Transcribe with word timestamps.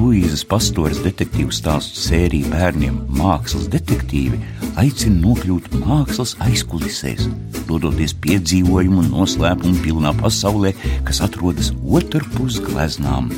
Luīzes 0.00 0.46
Pastoras 0.48 1.02
detektīvu 1.04 1.52
stāstu 1.52 2.00
sērija 2.00 2.48
bērniem 2.48 2.96
Mākslas 3.18 3.66
detektīvi 3.68 4.38
aicina 4.80 5.20
nokļūt 5.20 5.74
mākslas 5.82 6.32
aizkulisēs, 6.46 7.26
dodoties 7.68 8.14
piedzīvojumu 8.24 9.02
un 9.04 9.10
noslēpumu 9.12 9.82
pilnā 9.84 10.14
pasaulē, 10.22 10.72
kas 11.04 11.20
atrodas 11.26 11.72
otrpus 11.84 12.62
gleznām. 12.64 13.28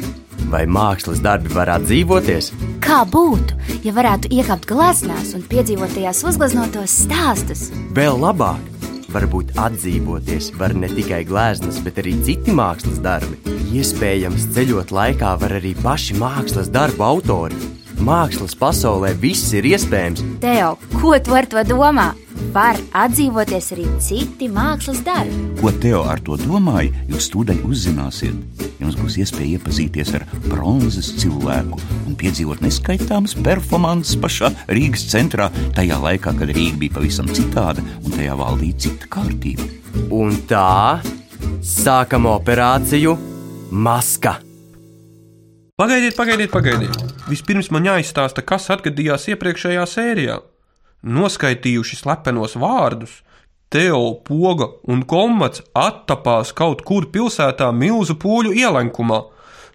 Vai 0.52 0.64
mākslas 0.70 1.22
darbi 1.24 1.50
varētu 1.54 1.90
dzīvoties? 1.90 2.52
Kā 2.84 3.02
būtu, 3.10 3.58
ja 3.82 3.94
varētu 3.96 4.30
iekāpt 4.36 4.68
gleznās 4.70 5.34
un 5.34 5.42
piedzīvot 5.50 5.96
tajās 5.96 6.22
uzgleznotos 6.30 7.00
stāstus? 7.06 7.70
Vēl 7.96 8.22
labāk! 8.22 8.71
Varbūt 9.12 9.50
atdzīvoties 9.60 10.54
var 10.56 10.72
ne 10.72 10.88
tikai 10.88 11.20
gleznas, 11.28 11.82
bet 11.84 11.98
arī 12.00 12.14
citi 12.24 12.54
mākslas 12.56 12.96
darbi. 13.04 13.36
Iespējams, 13.76 14.46
ceļot 14.54 14.92
laikā 14.94 15.34
var 15.42 15.56
arī 15.58 15.74
paši 15.82 16.16
mākslas 16.20 16.70
darbu 16.72 17.04
autori. 17.04 17.60
Mākslas 18.02 18.56
pasaulē 18.58 19.12
viss 19.20 19.52
ir 19.52 19.68
iespējams. 19.68 20.24
Teo, 20.42 20.74
ko 20.96 21.12
tu 21.20 21.36
ar 21.36 21.46
to 21.46 21.60
domā? 21.68 22.08
Var 22.56 22.80
atdzīvoties 23.04 23.72
arī 23.76 23.86
citi 24.02 24.48
mākslas 24.50 25.04
darbi. 25.04 25.44
Ko 25.60 25.76
Teo 25.84 26.06
ar 26.08 26.24
to 26.24 26.40
domāja, 26.40 26.90
jūs 27.12 27.28
tūdaļ 27.36 27.64
uzzināsiet. 27.68 28.71
Jums 28.82 28.96
būs 28.98 29.16
iespēja 29.22 29.60
iepazīties 29.60 30.08
ar 30.18 30.24
bronzas 30.48 31.12
cilvēku 31.20 31.78
un 32.08 32.16
piedzīvot 32.18 32.64
neskaitāmas 32.64 33.36
performances 33.38 34.18
pašā 34.18 34.50
Rīgas 34.74 35.04
centrā, 35.12 35.46
tajā 35.76 36.00
laikā, 36.02 36.34
kad 36.38 36.50
Rīga 36.50 36.80
bija 36.80 36.96
pavisam 36.98 37.30
citāda 37.30 37.84
un 38.02 38.16
tajā 38.16 38.34
valdīja 38.40 38.80
cita 38.86 39.10
kārtība. 39.12 39.68
Un 40.10 40.34
tā 40.50 40.98
sākam 41.62 42.26
operāciju 42.32 43.14
Maska. 43.70 44.40
Pagaidiet, 45.78 46.16
pagaidiet, 46.18 46.50
pagaidiet. 46.52 46.98
Vispirms 47.30 47.70
man 47.72 47.86
jāizstāsta, 47.86 48.42
kas 48.44 48.66
atgadījās 48.74 49.30
iepriekšējā 49.32 49.86
sērijā. 49.88 50.40
Noskaitījuši 51.02 52.02
slepenos 52.02 52.58
vārdus, 52.58 53.20
Teo, 53.72 54.20
Poga 54.20 54.66
un 54.92 55.00
Komats 55.08 55.62
attapās 55.72 56.50
kaut 56.52 56.82
kur 56.84 57.06
pilsētā 57.08 57.70
milzu 57.72 58.18
pūļu 58.20 58.50
ielenkumā. 58.60 59.20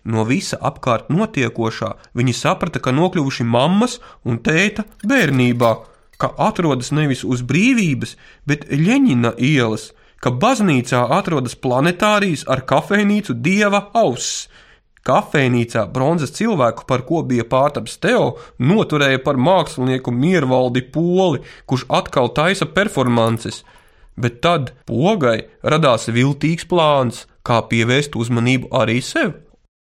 No 0.06 0.26
visa 0.30 0.60
apkārt 0.70 1.08
notiekošā 1.10 1.90
viņi 2.20 2.36
saprata, 2.38 2.78
ka 2.78 2.94
nokļuvuši 2.94 3.46
mammas 3.50 3.98
un 4.22 4.38
tēta 4.46 4.86
bērnībā, 5.02 5.72
ka 6.22 6.30
atrodas 6.46 6.94
nevis 6.94 7.24
uz 7.26 7.42
brīvības, 7.42 8.14
bet 8.46 8.68
Ļeņina 8.70 9.34
ielas, 9.42 9.90
ka 10.22 10.30
baznīcā 10.30 11.02
atrodas 11.18 11.58
planetārijas 11.58 12.46
ar 12.54 12.62
kafejnīcu 12.70 13.34
dieva 13.34 13.88
auss. 13.98 14.46
Kafejnīcā 15.08 15.88
bronzas 15.90 16.36
cilvēku, 16.38 16.86
par 16.86 17.02
ko 17.08 17.24
bija 17.26 17.48
pārtaps 17.50 17.98
Teo, 18.04 18.36
noturēja 18.60 19.24
par 19.26 19.42
mākslinieku 19.42 20.14
Miervaldi 20.14 20.86
Poli, 20.94 21.42
kurš 21.66 21.88
atkal 22.02 22.30
taisa 22.38 22.70
performances– 22.78 23.64
bet 24.18 24.42
tad 24.42 24.74
pogai 24.90 25.48
radās 25.64 26.10
viltīgs 26.10 26.68
plāns, 26.70 27.26
kā 27.46 27.62
pievērst 27.70 28.18
uzmanību 28.20 28.72
arī 28.76 29.00
sev. 29.02 29.36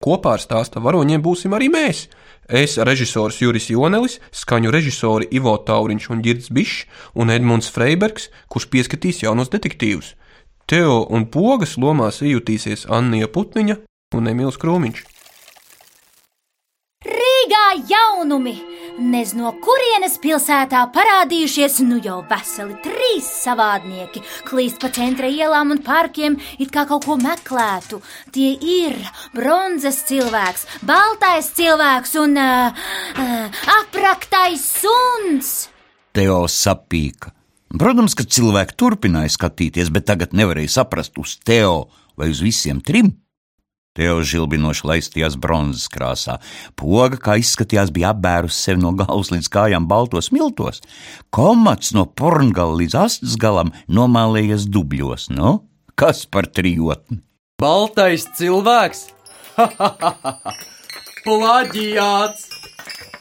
Kopā 0.05 0.35
ar 0.37 0.43
stāsta 0.43 0.83
varoņiem 0.85 1.23
būsim 1.25 1.55
arī 1.57 1.71
mēs. 1.73 2.09
Es, 2.45 2.77
režisors 2.77 3.39
Juris 3.41 3.71
Jonelis, 3.73 4.19
skaņu 4.33 4.73
režisori 4.75 5.31
Ivo 5.33 5.55
Tauriņš 5.57 6.11
un 6.13 6.21
Girds 6.25 6.51
Bišs 6.53 6.85
un 7.17 7.33
Edmunds 7.33 7.71
Freibergs, 7.73 8.29
kurš 8.53 8.69
pieskatīs 8.75 9.23
jaunos 9.25 9.49
detektīvus. 9.55 10.13
Teo 10.69 11.05
un 11.09 11.25
pogas 11.33 11.79
lomās 11.81 12.21
iejutīsies 12.25 12.87
Annija 12.93 13.31
Putniņa 13.33 13.81
un 14.17 14.29
Emīls 14.29 14.61
Krūmiņš. 14.61 15.05
Rīgā 17.05 17.67
jaunumi! 17.89 18.74
Nez 18.95 19.33
no 19.35 19.51
kurienes 19.59 20.21
pilsētā 20.23 20.85
parādījušies 20.95 21.81
nu 21.83 21.97
jau 22.03 22.21
veseli 22.31 22.77
trīs 22.85 23.27
savādnieki, 23.43 24.23
klīst 24.47 24.79
pa 24.79 24.91
centra 24.95 25.27
ielām 25.27 25.73
un 25.75 25.81
parkiem, 25.83 26.37
it 26.63 26.71
kā 26.71 26.85
kaut 26.87 27.03
ko 27.09 27.17
meklētu. 27.19 27.99
Tie 28.31 28.53
ir 28.55 28.95
bronzas 29.35 29.99
cilvēks, 30.07 30.69
baltais 30.87 31.51
cilvēks 31.59 32.15
un 32.23 32.39
uh, 32.39 32.71
uh, 32.71 33.67
apraktais 33.81 34.63
suns. 34.63 35.53
Teo 36.15 36.45
sapīka. 36.47 37.35
Protams, 37.75 38.15
ka 38.15 38.23
cilvēki 38.23 38.79
turpināja 38.79 39.35
skatīties, 39.35 39.91
bet 39.91 40.07
tagad 40.07 40.39
nevarēja 40.39 40.77
saprast 40.79 41.19
uz 41.19 41.35
Teo 41.43 41.89
vai 42.15 42.31
uz 42.31 42.47
visiem 42.47 42.79
trim. 42.79 43.11
Teo 43.95 44.25
žilbinoši 44.27 44.89
laistījās 44.91 45.37
bronzas 45.39 45.87
krāsā. 45.87 46.41
Poga, 46.75 47.15
kā 47.15 47.37
izskatījās, 47.39 47.93
bija 47.95 48.11
apbērus 48.11 48.57
sevi 48.59 48.83
no 48.83 48.91
galvas 48.99 49.31
līdz 49.31 49.47
kājām 49.55 49.87
baltos 49.87 50.33
miltos. 50.35 50.83
Komats 51.31 51.93
no 51.95 52.03
porngala 52.11 52.75
līdz 52.81 52.99
astes 53.05 53.39
galam 53.39 53.71
nomālējies 53.87 54.67
dubļos. 54.75 55.29
Nu, 55.39 55.61
kas 55.95 56.25
par 56.27 56.51
trijotni? 56.51 57.21
Baltais 57.63 58.27
cilvēks! 58.35 59.07
Plaģiāts! 61.25 62.51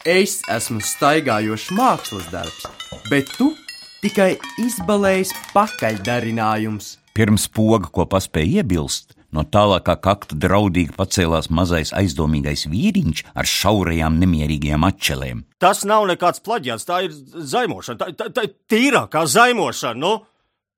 Es 0.09 0.39
esmu 0.51 0.81
staigājošs 0.83 1.69
mākslas 1.77 2.25
darbs, 2.33 2.65
bet 3.13 3.29
tu 3.37 3.53
tikai 4.01 4.33
izbalējis 4.59 5.37
pakaļdarinājums. 5.53 6.95
Pirms 7.13 7.45
poga, 7.53 7.87
ko 7.93 8.09
paspēja 8.09 8.63
iebilst, 8.63 9.13
No 9.33 9.41
tālākā 9.49 9.95
kakta 10.03 10.37
draudīgi 10.37 10.93
pacēlās 10.97 11.49
mazais 11.49 11.93
aizdomīgais 11.97 12.67
vīriņš 12.69 13.23
ar 13.33 13.49
šaurajām, 13.49 14.19
nemierīgajām 14.21 14.85
atšķelēm. 14.89 15.41
Tas 15.63 15.81
nav 15.89 16.05
nekāds 16.11 16.43
plaģiāts, 16.45 16.85
tā 16.85 16.99
ir 17.07 17.15
zaimošana, 17.53 17.97
tā, 18.03 18.11
tā, 18.19 18.29
tā 18.35 18.45
ir 18.45 18.53
tīrākā 18.69 19.25
zaimošana. 19.33 19.97
Nu? 19.99 20.13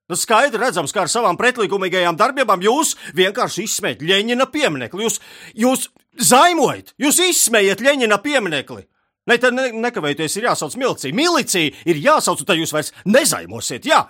Nu, 0.06 0.18
skaidri 0.22 0.62
redzams, 0.62 0.94
ka 0.94 1.04
ar 1.04 1.10
savām 1.10 1.38
pretlikumīgajām 1.40 2.18
darbībām 2.20 2.62
jūs 2.62 2.94
vienkārši 3.18 3.66
izsmējat 3.66 4.04
Ļeņina 4.06 4.46
pieminekli. 4.54 5.08
Jūs, 5.08 5.18
jūs 5.58 5.88
zaimojat, 6.22 6.94
jūs 7.02 7.24
izsmējat 7.26 7.82
Ļeņina 7.82 8.20
pieminekli. 8.22 8.86
Ne, 9.26 9.40
tad 9.42 9.56
ne, 9.58 9.72
nekavējoties 9.82 10.38
ir 10.38 10.46
jāsauc 10.52 10.76
milicija. 10.78 11.18
Milicija 11.18 11.74
ir 11.90 12.02
jāsauc, 12.04 12.44
un 12.44 12.50
tad 12.52 12.62
jūs 12.62 12.74
vairs 12.76 12.94
nezaimosiet. 13.10 13.88
Jā, 13.90 14.04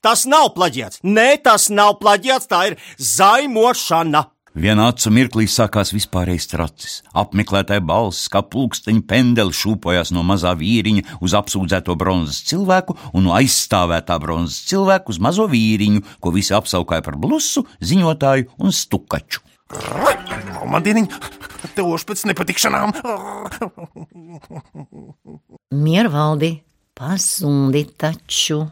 Tas 0.00 0.24
nav 0.28 0.52
plaģiāts. 0.56 1.02
Nē, 1.04 1.34
tas 1.44 1.68
nav 1.72 1.98
plaģiāts, 2.00 2.48
tā 2.48 2.70
ir 2.70 2.78
zaimošana. 2.96 4.24
Vienā 4.50 4.88
acu 4.90 5.12
mirklī 5.14 5.44
sākās 5.46 5.92
vispārējais 5.94 6.48
tracis. 6.50 6.94
Apmeklētāja 7.14 7.82
balss, 7.86 8.26
kā 8.32 8.40
pulksteņa 8.42 9.04
pendeli 9.06 9.54
šūpojās 9.54 10.10
no 10.16 10.24
mazā 10.26 10.56
vīriņa 10.58 11.20
uz 11.22 11.36
apsūdzēto 11.38 11.94
bronzas 12.00 12.40
cilvēku 12.48 12.96
un 13.14 13.28
no 13.28 13.36
aizstāvētā 13.36 14.16
bronzas 14.22 14.64
cilvēku 14.72 15.14
uz 15.14 15.20
mazo 15.22 15.46
vīriņu, 15.52 16.02
ko 16.18 16.34
visi 16.34 16.56
apsaukāja 16.56 17.06
par 17.06 17.20
blusu, 17.20 17.62
ziņotāju 17.78 18.50
un 18.58 18.74
stukaču. 18.74 19.44
Madiniņ, 20.70 21.06
tev 21.76 21.94
pēc 22.10 22.26
nepatikšanām! 22.32 22.96
Miervaldi, 25.86 26.52
pasundi 26.98 27.86
taču! 27.94 28.64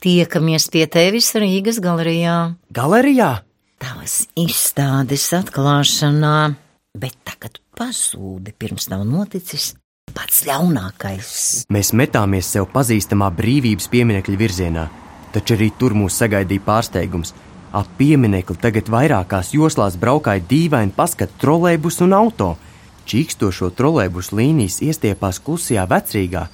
Tiekamies 0.00 0.70
pie 0.72 0.86
tevis 0.88 1.26
Rīgas 1.36 1.76
galerijā. 1.84 2.54
Galerijā? 2.72 3.42
Tavas 3.80 4.22
izstādes 4.32 5.26
atklāšanā, 5.36 6.54
bet 6.96 7.18
tagad 7.28 7.58
pazūdi 7.76 8.54
pirms 8.56 8.88
nav 8.88 9.02
noticis 9.04 9.74
pats 10.16 10.46
ļaunākais. 10.48 11.34
Mēs 11.68 11.92
metāmies 11.92 12.48
sev 12.48 12.70
pazīstamā 12.72 13.28
brīvības 13.36 13.90
pieminiekļa 13.92 14.38
virzienā, 14.40 14.84
taču 15.34 15.58
arī 15.58 15.68
tur 15.76 15.92
mūs 15.92 16.16
sagaidīja 16.22 16.64
pārsteigums. 16.64 17.34
Ap 17.76 17.90
pieminekli 17.98 18.56
tagad 18.56 18.88
vairākās 18.88 19.52
joslās 19.52 19.98
braukāja 20.00 20.40
dīvaini 20.48 20.96
paskatu 20.96 21.36
trolēbus 21.44 22.00
un 22.06 22.16
auto. 22.16 22.54
Čīkstošo 23.04 23.68
trolēbusu 23.76 24.40
līnijas 24.40 24.80
iestiepās 24.80 25.42
klusajā 25.44 25.84
vecrīgā, 25.92 26.46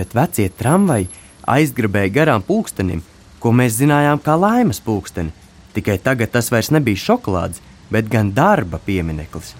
bet 0.00 0.16
vecie 0.16 0.48
tramvaji 0.48 1.10
aizgribēja 1.46 2.12
garām 2.12 2.42
pulkstenim, 2.42 3.02
ko 3.40 3.52
mēs 3.52 3.76
zinājām 3.80 4.20
kā 4.24 4.36
laimes 4.40 4.80
pulksteni. 4.80 5.32
Tikai 5.74 5.98
tagad 5.98 6.30
tas 6.32 6.50
vairs 6.54 6.70
nebija 6.70 7.00
šokolādes, 7.02 7.60
bet 7.90 8.08
gan 8.08 8.30
darba 8.32 8.78
piemineklis. 8.78 9.54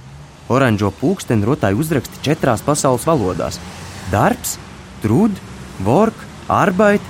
Oranžo 0.48 0.90
pulksteni 1.00 1.46
rotāja 1.48 1.76
uzraksti 1.80 2.22
četrās 2.22 2.62
pasaules 2.62 3.06
valodās- 3.08 3.58
darbs, 4.14 4.58
trud, 5.02 5.32
work, 5.84 6.14
arbeit. 6.48 7.00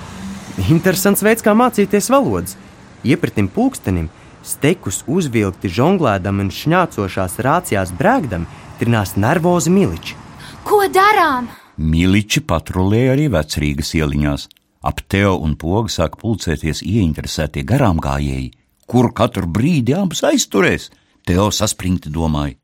Interesants 0.69 1.21
veids, 1.21 1.43
kā 1.43 1.53
mācīties 1.53 2.09
valodas. 2.09 2.55
Iepratim 3.03 3.47
pulkstenim, 3.47 4.09
stekus 4.43 5.03
uzvilkti 5.07 5.69
žonglēdam 5.69 6.39
un 6.39 6.49
šņācošās 6.49 7.37
rācijās 7.37 7.91
brēgdam, 7.91 8.45
trinās 8.79 9.15
nervozi 9.15 9.69
miliči. 9.69 10.15
Ko 10.63 10.87
darām? 10.89 11.47
Miliči 11.77 12.41
patrulēja 12.41 13.13
arī 13.13 13.27
vecrīgas 13.29 13.93
ieliņās. 13.99 14.47
Ap 14.85 15.01
Teo 15.09 15.39
un 15.41 15.55
pogu 15.57 15.89
sāk 15.89 16.19
pulcēties 16.21 16.83
ieinteresētie 16.85 17.65
garām 17.65 17.97
gājēji, 18.03 18.51
kur 18.85 19.09
katru 19.17 19.49
brīdi 19.49 19.97
abas 19.97 20.21
aizturēs. 20.29 20.91
Teo 21.25 21.49
saspringti 21.49 22.13
domāja: 22.13 22.59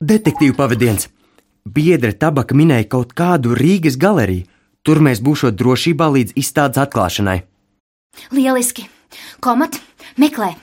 Detektīva 0.00 0.56
pavadiens! 0.62 1.10
biedra 1.66 2.12
tabaka 2.14 2.54
minēja 2.54 2.86
kaut 2.96 3.14
kādu 3.18 3.56
Rīgas 3.58 3.98
galeriju. 3.98 4.46
Tur 4.86 5.02
mēs 5.02 5.18
būšot 5.18 5.56
drošībā 5.58 6.06
līdz 6.14 6.36
izstādes 6.38 6.78
atklāšanai. 6.78 7.40
Lieliski! 8.30 8.86
Komat, 9.42 9.80
meklē! 10.20 10.54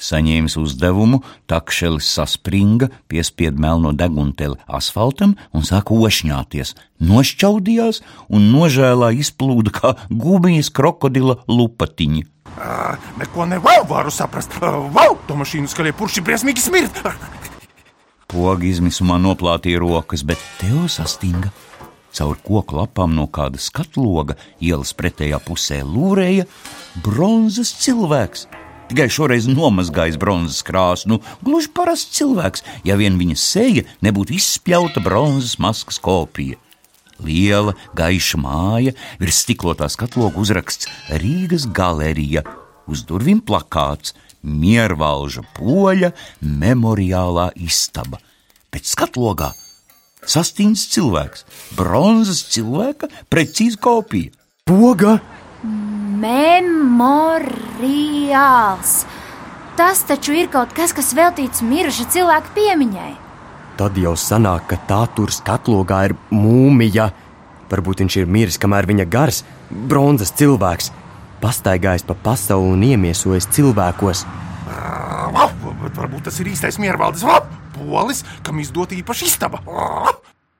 Saņēmis 0.00 0.56
uzdevumu, 0.56 1.20
takšelis 1.50 2.08
saspringa, 2.08 2.88
piespied 3.10 3.58
melno 3.60 3.92
degunteli 3.92 4.56
asfaltam 4.64 5.34
un 5.52 5.66
sāka 5.68 5.92
ošņāties, 5.92 6.72
nošķaudījās 7.04 8.00
un 8.32 8.48
nožēlā 8.54 9.12
izplūda 9.20 9.74
kā 9.76 9.94
gumijas 10.08 10.72
krokodila 10.72 11.42
lupatiņi. 11.48 12.24
Neko 13.20 13.46
nevaru 13.46 14.12
saprast. 14.12 14.56
Ā, 14.64 14.72
Vau, 14.92 15.14
to 15.28 15.36
mašīnu 15.38 15.70
skaļie 15.70 15.92
purši 15.96 16.24
briesmīgi 16.24 16.64
smirt. 16.64 17.02
Poga 18.30 18.66
izmisumā 18.66 19.18
noplātīja 19.20 19.80
rokas, 19.82 20.24
bet 20.26 20.40
Teo 20.60 20.86
sastinga. 20.88 21.50
Caur 22.14 22.38
koku 22.42 22.78
lapām 22.80 23.12
no 23.14 23.28
kāda 23.30 23.60
skatloga 23.62 24.34
ielas 24.58 24.90
pretējā 24.98 25.38
pusē 25.44 25.82
lūrēja 25.86 26.48
bronzas 27.04 27.70
cilvēks. 27.84 28.48
Tikai 28.90 29.06
šoreiz 29.06 29.44
nomazgājis 29.46 30.16
bronzas 30.18 30.64
krāsu, 30.66 31.06
nu, 31.12 31.20
gluži 31.46 31.68
parasts 31.70 32.16
cilvēks, 32.16 32.64
ja 32.82 32.96
vien 32.98 33.20
viņa 33.20 33.36
seja 33.38 33.84
nebūtu 34.02 34.34
izspļauta 34.34 34.98
bronzas 35.04 35.60
maskas 35.62 36.00
kopija. 36.02 36.58
Liela, 37.22 37.76
gaiša 37.94 38.40
māja, 38.42 38.96
virs 39.20 39.44
stiklotā 39.44 39.86
skatloga 39.92 40.42
uzraksts 40.42 40.90
Rīgas 41.22 41.68
galerija, 41.70 42.42
uz 42.90 43.04
durvīm 43.06 43.38
plakāts 43.46 44.16
Miervalža 44.42 45.44
poļa 45.54 46.10
memoriālā 46.42 47.50
istaba. 47.62 48.18
Pēc 48.74 48.90
skatlogā 48.96 49.52
sastīns 50.26 50.88
cilvēks, 50.90 51.46
bronzas 51.78 52.42
cilvēka 52.50 53.06
precīzi 53.30 53.78
kopija. 53.78 54.34
Poga! 54.66 55.20
Memoriāls! 56.20 57.48
Tas 59.78 60.02
taču 60.04 60.34
ir 60.36 60.50
kaut 60.52 60.74
kas, 60.76 60.92
kas 60.92 61.14
veltīts 61.16 61.62
miruša 61.64 62.04
cilvēka 62.12 62.48
piemiņai. 62.56 63.12
Tad 63.80 63.96
jau 63.96 64.12
sanāk, 64.20 64.66
ka 64.68 64.76
tā 64.90 65.08
tur 65.16 65.32
skatlogā 65.32 65.98
ir 66.10 66.14
mūmija. 66.34 67.06
Varbūt 67.70 68.02
viņš 68.04 68.14
ir 68.20 68.26
miris, 68.28 68.58
kamēr 68.60 68.84
viņa 68.90 69.06
gars, 69.08 69.38
bronzas 69.70 70.32
cilvēks, 70.36 70.90
pastaigājis 71.40 72.04
pa 72.04 72.14
pasauli 72.28 72.68
un 72.74 72.82
iemiesojis 72.90 73.48
cilvēkos. 73.56 74.18
Varbūt 75.96 76.22
tas 76.28 76.36
ir 76.42 76.46
īstais 76.52 76.76
miervaldes 76.82 77.24
vau, 77.24 77.40
polis, 77.78 78.20
kam 78.44 78.60
izdota 78.60 78.92
īpaša 78.98 79.24
istaba. 79.30 79.58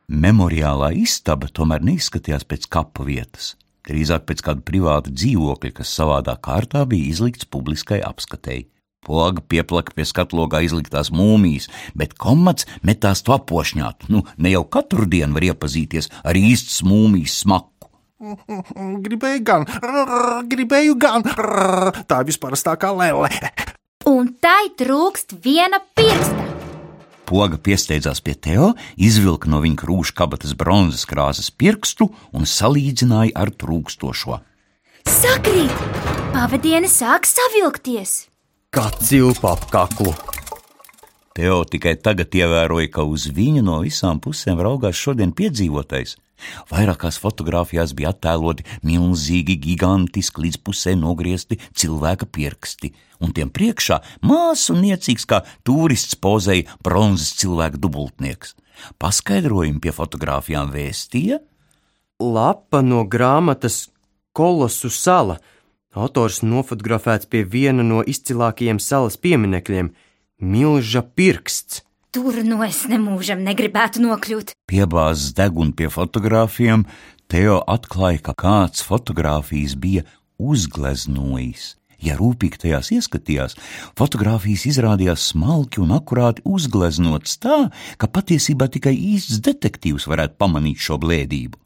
Memoriālā 0.08 0.88
istaba 0.96 1.46
tomēr 1.52 1.84
neizskatījās 1.84 2.48
pēc 2.48 2.62
kapa 2.72 3.04
vietas. 3.04 3.60
Drīzāk 3.90 4.26
pēc 4.28 4.44
kāda 4.46 4.62
privāta 4.66 5.10
dzīvokļa, 5.10 5.72
kas 5.80 5.94
savādā 5.98 6.36
kārtā 6.38 6.84
bija 6.88 7.10
izlikts 7.10 7.48
publiskai 7.50 7.98
apskatēji. 8.06 8.68
Poga 9.00 9.40
pieplaka 9.40 9.94
pie 9.96 10.04
skatlogā 10.04 10.60
izliktās 10.66 11.08
mūmijas, 11.10 11.70
bet 11.96 12.12
komats 12.20 12.68
metās 12.86 13.24
to 13.24 13.32
apošņāt. 13.34 14.10
Nu, 14.12 14.22
ne 14.36 14.52
jau 14.52 14.62
katru 14.68 15.08
dienu 15.08 15.38
var 15.38 15.48
iepazīties 15.48 16.10
ar 16.20 16.38
īstas 16.38 16.82
mūmijas 16.86 17.40
smaku. 17.42 17.88
Gribēju 19.06 19.42
gan, 19.48 19.64
gribēju 20.52 20.98
gan, 21.00 21.24
tā 21.24 22.20
ir 22.20 22.28
visparastākā 22.28 22.92
lēle. 23.00 23.32
Un 24.10 24.34
tai 24.44 24.68
trūkst 24.76 25.38
viena 25.40 25.80
pirksta. 25.96 26.49
Poga 27.30 27.60
piesteidzās 27.62 28.18
pie 28.26 28.32
Teo, 28.34 28.72
izvilka 28.98 29.46
no 29.50 29.60
viņa 29.62 29.78
krūša 29.84 30.14
kabatas 30.18 30.56
bronzas 30.58 31.04
krāsas 31.06 31.52
pirkstu 31.54 32.08
un 32.34 32.48
salīdzināja 32.52 33.36
ar 33.38 33.52
trūkstošo. 33.54 34.40
Sakrīt! 35.06 35.84
Pavadieni 36.34 36.90
sāk 36.90 37.28
savilkties! 37.30 38.24
Kā 38.74 38.88
cilpa 38.98 39.52
ap 39.54 39.68
kaklu. 39.70 40.10
Teo 41.38 41.60
tikai 41.70 41.94
tagad 42.02 42.34
ievēroja, 42.34 42.90
ka 42.96 43.06
uz 43.06 43.28
viņu 43.30 43.62
no 43.62 43.78
visām 43.84 44.18
pusēm 44.22 44.58
raugās 44.66 44.98
šodien 44.98 45.30
piedzīvotais. 45.30 46.16
Vairākās 46.72 47.20
fotografijās 47.22 47.94
bija 47.94 48.10
attēloti 48.10 48.66
milzīgi, 48.82 49.54
gigantiski, 49.68 50.48
līdz 50.48 50.58
pusē 50.66 50.96
nogriezti 50.98 51.60
cilvēka 51.78 52.26
pirksti, 52.26 52.90
un 53.20 53.34
tiem 53.36 53.52
priekšā 53.52 54.00
māsu 54.26 54.74
un 54.74 54.82
niecīgs 54.86 55.28
kā 55.28 55.42
turists 55.66 56.16
pozēja 56.16 56.68
bronzas 56.84 57.36
cilvēka 57.40 57.80
dubultnieks. 57.80 58.56
Paskaidrojumi 59.00 59.80
pie 59.84 59.92
fotografijām 59.92 60.72
vēstīja, 60.72 61.40
Lapa 62.20 62.82
no 62.84 63.04
grāmatas 63.08 63.88
Kolosu 64.36 64.90
sala. 64.92 65.38
Autors 65.96 66.42
nofotografēts 66.44 67.26
pie 67.26 67.42
viena 67.48 67.82
no 67.82 68.02
izcilākajiem 68.04 68.78
salas 68.78 69.16
pieminekļiem- 69.16 69.88
Milža 70.52 71.02
pirksts. 71.02 71.82
Tur 72.12 72.42
no 72.44 72.62
es 72.62 72.84
nemūžam 72.86 73.40
negribētu 73.42 74.02
nokļūt. 74.04 74.52
piebāzis 74.68 75.32
degunu 75.32 75.72
pie 75.72 75.88
fotografiem, 75.88 76.84
Teo 77.28 77.62
atklāja, 77.66 78.20
ka 78.22 78.34
kāds 78.34 78.82
fotografijas 78.82 79.76
bija 79.76 80.02
uzgleznojis. 80.38 81.79
Ja 82.00 82.16
rūpīgi 82.16 82.62
tajās 82.62 82.90
ieskatījās, 82.96 83.56
fotografijas 83.98 84.66
izrādījās 84.70 85.30
smalki 85.32 85.82
un 85.84 85.92
akurāti 85.96 86.44
uzgleznotas 86.48 87.36
tā, 87.42 87.58
ka 88.00 88.08
patiesībā 88.08 88.70
tikai 88.72 88.94
īsts 88.96 89.42
detektīvs 89.44 90.08
varētu 90.08 90.38
pamanīt 90.40 90.80
šo 90.80 90.96
blēdību. 91.02 91.60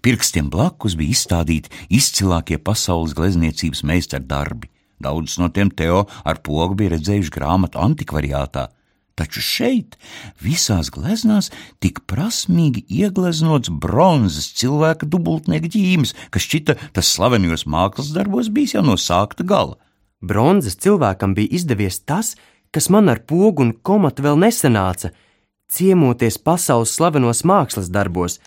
Pirkstiem 0.00 0.48
blakus 0.52 0.94
bija 0.96 1.12
izstādīti 1.16 1.72
izcilākie 1.98 2.60
pasaules 2.62 3.14
glezniecības 3.18 3.82
meistardarbi. 3.84 4.70
Daudzus 5.02 5.40
no 5.42 5.50
tiem 5.52 5.72
Teo 5.74 6.04
ar 6.24 6.40
pogu 6.46 6.78
bija 6.78 6.94
redzējuši 6.94 7.34
grāmatu 7.34 7.80
antikvariātā, 7.82 8.68
taču 9.18 9.42
šeit 9.44 9.96
visās 10.42 10.90
gleznās 10.94 11.50
tik 11.82 12.02
prasmīgi 12.10 12.84
iegleznots 13.00 13.70
bronzas 13.70 14.50
cilvēka 14.58 15.08
dubultnieka 15.10 15.70
ģīmis, 15.74 16.14
kas 16.30 16.46
šķita 16.48 16.78
tas 16.96 17.12
slavenajos 17.14 17.66
mākslas 17.70 18.12
darbos 18.16 18.50
bijis 18.54 18.76
jau 18.76 18.84
no 18.86 18.98
sākta 19.00 19.46
gala. 19.46 19.78
Bronzas 20.24 20.78
cilvēkam 20.80 21.34
bija 21.36 21.52
izdevies 21.58 22.00
tas, 22.08 22.34
kas 22.74 22.88
man 22.90 23.12
ar 23.12 23.20
pogu 23.28 23.62
un 23.62 23.72
komatu 23.86 24.24
vēl 24.24 24.40
nesanāca- 24.40 25.12
ciemoties 25.74 26.38
pasaules 26.38 26.94
slavenos 26.96 27.44
mākslas 27.44 27.90
darbos, 27.90 28.40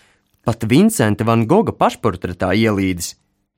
pat 0.44 0.64
Vincenta 0.64 1.24
van 1.24 1.46
Goga 1.48 1.72
pašportretā 1.72 2.52
ielīdis. 2.56 3.16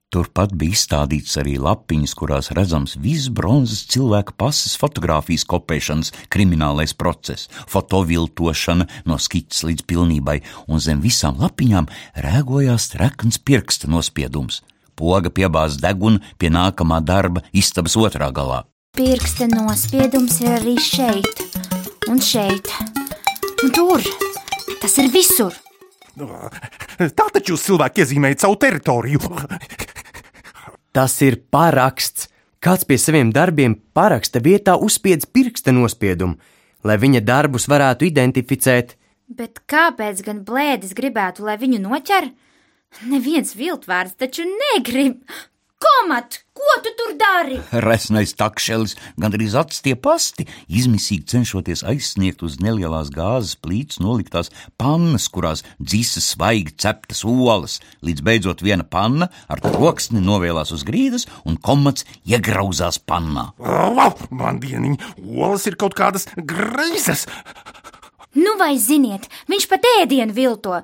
Turpat 0.09 0.55
bija 0.57 0.73
izstādīts 0.73 1.35
arī 1.37 1.59
lapiņas, 1.61 2.15
kurās 2.17 2.47
redzams 2.57 2.95
viss 2.97 3.29
bronzas 3.29 3.83
cilvēka 3.93 4.33
pasas 4.41 4.73
fotografijas 4.81 5.43
kopēšanas 5.45 6.09
kriminālais 6.33 6.95
process, 6.97 7.45
fotoviltošana 7.69 8.87
no 9.05 9.19
skices 9.21 9.61
līdz 9.67 9.85
pilnībai, 9.85 10.39
un 10.65 10.81
zem 10.81 11.03
visām 11.03 11.37
lapiņām 11.37 11.91
rēgojās 12.25 12.89
trekns 12.95 13.37
pirksta 13.37 13.85
nospiedums. 13.93 14.63
Poga 14.97 15.29
piebāz 15.29 15.77
degunu 15.77 16.23
pie 16.41 16.49
nākamā 16.57 17.03
darba 17.05 17.45
istabas 17.53 17.93
otrā 17.93 18.31
galā. 18.33 18.63
Pirksta 18.97 19.45
nospiedums 19.53 20.41
ir 20.41 20.55
arī 20.57 20.73
šeit, 20.81 21.45
un 22.09 22.17
šeit, 22.17 22.73
un 23.61 23.77
tur. 23.77 24.01
Tas 24.81 24.97
ir 24.97 25.13
visur. 25.13 25.53
Tā 26.17 27.29
taču 27.29 27.53
jūs 27.53 27.69
cilvēki 27.69 28.01
iezīmējat 28.01 28.47
savu 28.47 28.57
teritoriju. 28.65 29.21
Tas 30.95 31.15
ir 31.21 31.39
paraksts. 31.53 32.27
Kāds 32.59 32.83
pie 32.83 32.97
saviem 32.99 33.29
darbiem 33.31 33.77
paraksta 33.95 34.41
vietā 34.43 34.75
uzspiedz 34.75 35.23
pirksta 35.29 35.71
nospiedumu, 35.71 36.35
lai 36.83 36.97
viņa 36.99 37.21
darbus 37.23 37.69
varētu 37.71 38.09
identificēt. 38.09 38.97
Bet 39.29 39.61
kāpēc 39.69 40.23
gan 40.25 40.41
blēdis 40.43 40.95
gribētu, 40.97 41.45
lai 41.47 41.55
viņu 41.61 41.79
noķer? 41.85 42.27
Neviens 43.07 43.53
viltvārds 43.55 44.17
taču 44.19 44.43
negrib. 44.49 45.21
Komat, 45.79 46.41
ko 46.51 46.73
tu 46.83 46.91
tur 46.99 47.13
dari? 47.15 47.55
Resnais 47.85 48.33
takšelis 48.35 48.97
gandrīz 49.15 49.53
atstie 49.55 49.93
pasti, 49.95 50.43
izmisīgi 50.67 51.23
cenšoties 51.31 51.85
aizsniegt 51.87 52.43
uz 52.43 52.57
nelielās 52.59 53.07
gāzes 53.15 53.55
plīts 53.63 54.01
noliktās 54.03 54.51
pannas, 54.75 55.29
kurās 55.31 55.63
dzisa 55.79 56.19
svaigi 56.19 56.75
ceptas 56.83 57.23
olas, 57.23 57.77
līdz 58.03 58.25
beidzot 58.27 58.65
viena 58.65 58.83
panna 58.83 59.29
ar 59.47 59.63
troksni 59.63 60.19
novēlās 60.19 60.75
uz 60.75 60.83
grīdas 60.83 61.29
un 61.47 61.55
komats 61.55 62.03
iegrauzās 62.27 62.99
pannā. 62.99 63.53
Man 64.35 64.59
dieniņ, 64.59 64.99
olas 65.31 65.71
ir 65.71 65.79
kaut 65.79 65.95
kādas 65.95 66.27
greizes. 66.35 67.23
Nu, 68.35 68.59
vai 68.59 68.75
ziniet, 68.75 69.31
viņš 69.47 69.71
pat 69.71 69.93
ēdienu 69.95 70.35
vilto. 70.35 70.81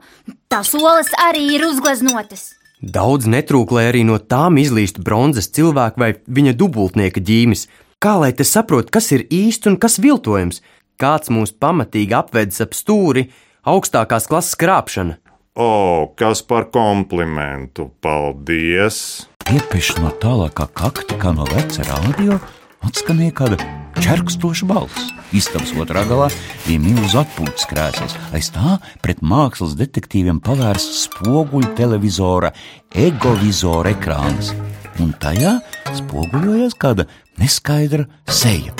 Tās 0.47 0.71
olas 0.79 1.11
arī 1.27 1.49
ir 1.59 1.67
uzgleznotas. 1.67 2.53
Daudz 2.81 3.27
netrūk, 3.31 3.71
lai 3.71 3.87
arī 3.89 4.03
no 4.03 4.17
tām 4.19 4.59
izlīst 4.59 4.99
bronzas 5.03 5.47
cilvēka 5.55 6.01
vai 6.01 6.11
viņa 6.27 6.55
dubultnieka 6.59 7.23
ģīmis. 7.23 7.67
Kā 8.03 8.17
lai 8.19 8.33
te 8.35 8.43
saprot, 8.43 8.91
kas 8.91 9.11
ir 9.15 9.23
īsts 9.31 9.71
un 9.71 9.77
kas 9.79 9.95
viltojams? 10.03 10.61
Kāds 10.99 11.31
mūs 11.31 11.55
pamatīgi 11.55 12.15
apvedis 12.15 12.61
ap 12.63 12.75
stūri, 12.75 13.29
augstākās 13.63 14.27
klases 14.27 14.59
krāpšana. 14.59 15.17
O, 15.55 16.11
kas 16.19 16.43
par 16.43 16.67
komplimentu! 16.67 17.87
Paldies! 18.03 19.27
Iepešs 19.47 20.01
no 20.03 20.11
tālākā 20.19 20.67
kakta, 20.75 21.15
kā 21.21 21.31
no 21.31 21.47
veca 21.47 21.85
rādio, 21.87 22.39
atskanēja 22.87 23.35
kāda 23.41 23.59
čerkstoša 24.01 24.67
balss. 24.69 25.11
Istabas 25.35 25.73
otrā 25.81 26.05
galā 26.07 26.29
bija 26.65 26.81
milzu 26.83 27.19
atpūtas 27.23 27.67
krēsls. 27.69 28.15
Aiz 28.35 28.51
tā 28.53 28.77
pret 29.03 29.23
mākslas 29.25 29.75
detektīviem 29.79 30.39
pavērsts 30.45 31.07
spoguļu 31.09 31.73
televizora 31.77 32.53
egovizora 32.95 33.95
ekrāns, 33.95 34.53
un 35.01 35.13
tajā 35.21 35.57
spoguļojās 35.97 36.77
kāda 36.79 37.07
neskaidra 37.41 38.07
seja. 38.29 38.75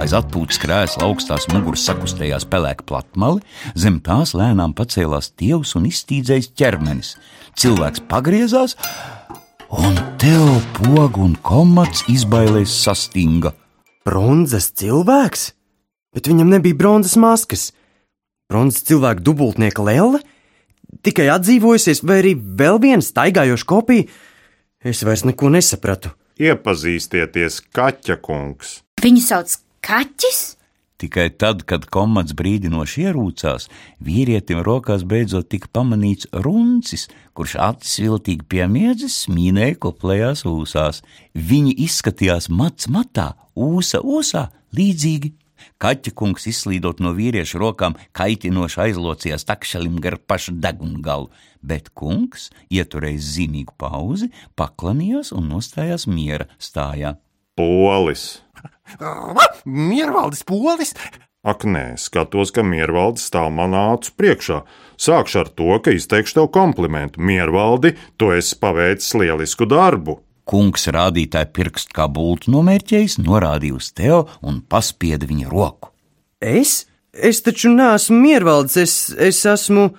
Aiz 0.00 0.14
atpūtas 0.16 0.58
krēsla 0.62 1.06
augstās 1.06 1.46
muguras 1.52 1.84
sakustējās 1.86 2.46
pelēka 2.50 2.86
platmali, 2.88 3.44
zem 3.78 4.00
tās 4.04 4.32
lēnām 4.34 4.72
pacēlās 4.76 5.30
tievs 5.38 5.74
un 5.78 5.86
iztīdzējis 5.90 6.50
ķermenis. 6.58 7.14
Cilvēks 7.60 8.02
pagriezās, 8.10 8.74
un 9.70 9.96
tev 10.20 10.60
pogu 10.76 11.24
un 11.24 11.34
komats 11.44 12.04
izbailēs 12.10 12.72
sastinga. 12.84 13.54
Bronzas 14.04 14.70
cilvēks? 14.76 15.52
Bet 16.14 16.28
viņam 16.30 16.52
nebija 16.52 16.76
bronzas 16.78 17.16
maskas. 17.20 17.70
Bronzas 18.50 18.84
cilvēka 18.86 19.24
dubultnieka 19.24 19.84
lēle? 19.84 20.20
Tikai 21.04 21.30
atdzīvojusies, 21.32 22.04
vai 22.06 22.20
arī 22.22 22.34
vēl 22.36 22.78
viena 22.82 23.02
staigājoša 23.02 23.66
kopija? 23.68 24.06
Es 24.84 25.00
vairs 25.06 25.24
neko 25.24 25.50
nesapratu. 25.54 26.12
Iepazīstieties, 26.40 27.62
Kaķa 27.74 28.18
kungs! 28.22 28.82
Viņu 29.02 29.22
sauc 29.24 29.56
Kaķis? 29.84 30.42
Tikai 31.04 31.26
tad, 31.36 31.66
kad 31.68 31.82
komats 31.92 32.32
brīdinoši 32.32 33.02
ierūcās, 33.10 33.66
vīrietim 34.00 34.62
rokās 34.64 35.02
beidzot 35.04 35.50
tika 35.52 35.68
pamanīts 35.76 36.30
runcis, 36.46 37.10
kurš 37.36 37.58
acis 37.60 37.98
viltīgi 38.00 38.46
piemiedzis, 38.48 39.18
smīnēja 39.26 39.76
koplējās 39.84 40.46
ūsās. 40.48 41.02
Viņi 41.36 41.74
izskatījās 41.84 42.48
mats 42.48 42.88
matā, 42.88 43.34
ūsa 43.52 44.00
ūsā, 44.00 44.46
līdzīgi. 44.72 45.34
Kaķa 45.84 46.14
kungs 46.16 46.48
izslīdot 46.48 47.04
no 47.04 47.12
vīrieša 47.18 47.60
rokām, 47.60 47.98
kaitinoši 48.16 48.80
aizlocījās 48.86 49.44
takšalim 49.50 50.00
gar 50.00 50.16
pašu 50.16 50.56
degungalu, 50.56 51.28
bet 51.60 51.92
kungs 51.92 52.48
ieturēja 52.72 53.20
zīmīgu 53.28 53.76
pauzi, 53.76 54.32
paklanījās 54.56 55.36
un 55.36 55.52
nostājās 55.52 56.08
miera 56.08 56.48
stājā. 56.56 57.18
Polis! 57.60 58.30
Miervaldis 59.90 60.44
polis! 60.46 60.94
Ak, 61.44 61.66
nē, 61.68 61.98
skatos, 62.00 62.48
ka 62.56 62.62
miervaldes 62.64 63.26
stāv 63.28 63.50
manā 63.52 63.82
acu 63.92 64.14
priekšā. 64.16 64.62
Sākšu 64.96 65.42
ar 65.42 65.50
to, 65.52 65.74
ka 65.84 65.92
izteikšu 65.92 66.38
tev 66.38 66.46
komplimentu. 66.54 67.20
Miervaldi, 67.20 67.92
tu 68.16 68.30
esi 68.32 68.56
paveicis 68.56 69.12
lielisku 69.20 69.68
darbu. 69.68 70.22
Kungs 70.48 70.88
rādītāja 70.92 71.50
pirkstu 71.52 71.92
kā 71.96 72.08
būtu 72.08 72.52
nomērķējis, 72.52 73.18
norādīja 73.24 73.76
uz 73.76 73.92
Teo 73.96 74.24
un 74.44 74.62
paspieda 74.64 75.28
viņa 75.28 75.52
roku. 75.52 75.92
Es? 76.40 76.86
Es 77.12 77.44
taču 77.44 77.70
neesmu 77.76 78.16
miervalds, 78.24 78.76
es, 78.80 78.96
es 79.12 79.44
esmu. 79.46 79.90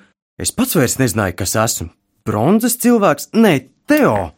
Es 0.41 0.51
pats 0.51 0.75
vairs 0.75 0.97
nezināju, 0.99 1.37
kas 1.39 1.55
esmu. 1.61 1.91
Bronzas 2.25 2.77
cilvēks? 2.81 3.29
Nē, 3.37 3.53
Teo! 3.85 4.33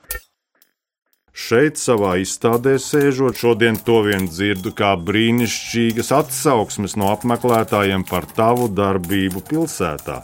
Šeit 1.37 1.77
savā 1.77 2.15
izstādē 2.17 2.79
sēžot, 2.81 3.37
šodien 3.37 3.75
to 3.85 3.99
vien 4.07 4.25
dzirdu 4.25 4.71
kā 4.73 4.95
brīnišķīgas 4.97 6.09
atsauksmes 6.17 6.95
no 6.97 7.11
apmeklētājiem 7.13 8.07
par 8.09 8.25
tavu 8.39 8.65
darbību 8.73 9.43
pilsētā. 9.45 10.17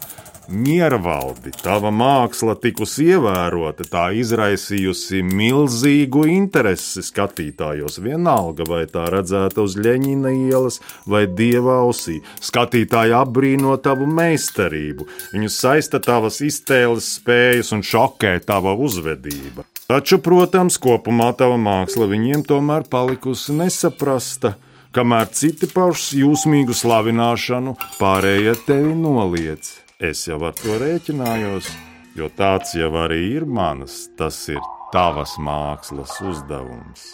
Miervaldi, 0.49 1.53
tava 1.61 1.91
māksla 1.93 2.55
tikusi 2.59 3.05
ievērota, 3.13 3.85
tā 3.87 4.07
izraisījusi 4.17 5.21
milzīgu 5.23 6.25
interesi 6.33 7.05
skatītājos. 7.05 7.99
Vienalga, 8.03 8.65
vai 8.67 8.81
tā 8.89 9.05
redzēta 9.13 9.63
uz 9.63 9.77
Leņķina 9.77 10.33
ielas 10.49 10.81
vai 11.05 11.27
dieva 11.29 11.77
ausī. 11.85 12.17
Skatītāji 12.41 13.13
apbrīno 13.21 13.77
tavu 13.85 14.09
meistarību, 14.09 15.07
viņus 15.37 15.61
saista 15.61 16.01
tavas 16.01 16.41
iztēles 16.41 17.13
spējas 17.19 17.71
un 17.77 17.85
šokē 17.85 18.39
tava 18.49 18.73
uzvedība. 18.73 19.69
Taču, 19.87 20.17
protams, 20.23 20.77
kopumā 20.79 21.33
tava 21.35 21.57
māksla 21.59 22.07
viņiem 22.07 22.45
tomēr 22.47 22.85
palikusi 22.89 23.55
nesaprasta. 23.57 24.55
Kamēr 24.93 25.31
citi 25.33 25.67
pauž 25.67 26.11
jūsmīgu 26.15 26.75
slavināšanu, 26.77 27.73
pārējie 27.97 28.53
tevi 28.67 28.93
noliedz. 28.95 29.73
Es 30.03 30.23
jau 30.27 30.37
ar 30.45 30.53
to 30.59 30.77
rēķinājos, 30.79 31.67
jo 32.15 32.29
tāds 32.37 32.75
jau 32.77 32.91
arī 33.01 33.19
ir 33.39 33.45
manas, 33.49 34.05
tas 34.19 34.37
ir 34.53 34.61
tavas 34.93 35.35
mākslas 35.41 36.15
uzdevums. 36.21 37.05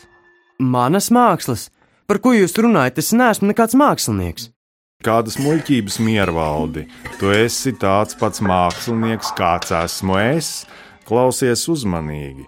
Manas 0.60 1.08
mākslas? 1.16 1.70
Par 2.10 2.20
ko 2.20 2.34
jūs 2.36 2.58
runājat? 2.60 3.00
Es 3.00 3.14
neesmu 3.16 3.52
nekāds 3.54 3.78
mākslinieks. 3.80 4.50
Kādas 5.06 5.38
muļķības 5.40 6.00
miervaldi? 6.04 6.84
Tu 7.22 7.30
esi 7.32 7.72
tāds 7.80 8.18
pats 8.20 8.42
mākslinieks, 8.44 9.30
kāds 9.38 9.72
esmu 9.72 10.18
es. 10.20 10.50
Klausies 11.10 11.64
uzmanīgi. 11.74 12.44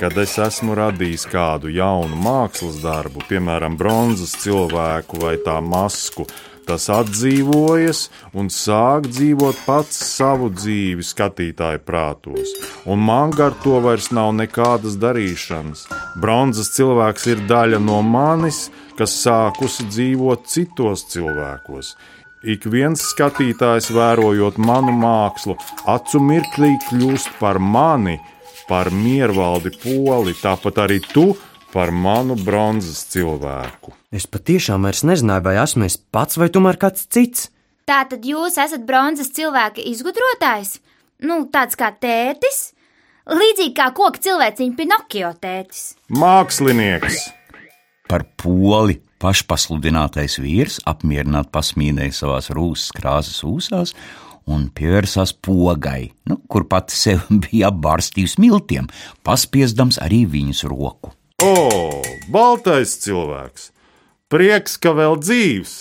Kad 0.00 0.16
es 0.18 0.32
esmu 0.42 0.74
radījis 0.74 1.28
kādu 1.30 1.70
jaunu 1.70 2.16
mākslas 2.18 2.80
darbu, 2.82 3.22
piemēram, 3.28 3.76
bronzas 3.78 4.32
cilvēku 4.42 5.20
vai 5.22 5.36
tā 5.44 5.60
masku, 5.62 6.26
tas 6.66 6.88
atdzīvojas 6.90 8.00
un 8.34 8.50
sāk 8.50 9.06
dzīvot 9.12 9.62
pats 9.62 10.02
savu 10.16 10.50
dzīvi 10.50 11.06
skatītāju 11.06 11.84
prātos, 11.86 12.50
un 12.82 12.98
man 13.06 13.30
gar 13.30 13.54
to 13.62 13.78
vairs 13.84 14.10
nav 14.10 14.32
nekādas 14.40 14.98
darīšanas. 14.98 15.86
Bronzas 16.18 16.74
cilvēks 16.74 17.30
ir 17.30 17.46
daļa 17.46 17.78
no 17.78 18.02
manis, 18.02 18.72
kas 18.98 19.20
sākusi 19.22 19.86
dzīvot 19.86 20.50
citos 20.50 21.06
cilvēkos. 21.14 21.94
Ik 22.40 22.64
viens 22.72 23.02
skatītājs, 23.04 23.90
vērojot 23.92 24.56
manu 24.64 24.94
mākslu, 24.96 25.58
acu 25.84 26.20
mirklī 26.24 26.70
kļūst 26.86 27.34
par 27.36 27.58
mani, 27.60 28.14
par 28.64 28.88
miervaldi 28.96 29.74
poli, 29.82 30.32
tāpat 30.40 30.80
arī 30.86 31.02
tu 31.04 31.34
par 31.74 31.92
manu 31.92 32.38
bronzas 32.40 33.02
cilvēku. 33.12 33.92
Es 34.08 34.24
patiešām 34.24 34.88
vairs 34.88 35.04
nezināju, 35.04 35.44
vai 35.44 35.54
esmu 35.60 35.84
es 35.84 35.98
pats 36.00 36.40
vai 36.40 36.48
tomēr 36.48 36.80
kāds 36.80 37.04
cits. 37.12 37.50
Tā 37.84 38.06
tad 38.08 38.24
jūs 38.24 38.56
esat 38.56 38.88
bronzas 38.88 39.28
cilvēka 39.36 39.84
izgudrotājs? 39.92 40.78
Nu, 41.20 41.42
tāds 41.52 41.76
kā 41.76 41.92
tētis? 41.92 42.70
Līdzīgi 43.28 43.76
kā 43.76 43.90
koka 43.92 44.24
cilvēciņa 44.24 44.78
Pinokio 44.80 45.34
tētis. 45.44 45.92
Mākslinieks! 46.08 47.20
Par 48.08 48.24
poli 48.40 48.96
pašpasludinātais 49.20 50.38
vīrs 50.40 50.80
apmierināti 50.88 51.52
pasmīnēja 51.54 52.16
savās 52.22 52.50
rūsas 52.56 52.94
krāsas 52.96 53.44
ūsās 53.46 53.94
un 54.50 54.66
pievērsās 54.74 55.34
pogai, 55.44 56.10
nu, 56.28 56.40
kur 56.50 56.66
pati 56.70 56.96
sev 56.96 57.26
bija 57.44 57.70
apbārstījusi 57.70 58.40
miltiem, 58.42 58.88
paspiesdams 59.26 60.00
arī 60.02 60.24
viņas 60.30 60.64
roku. 60.70 61.14
O, 61.40 62.02
baltais 62.32 62.98
cilvēks! 63.04 63.70
Prieks, 64.30 64.76
ka 64.78 64.92
vēl 64.94 65.16
dzīvs! 65.22 65.78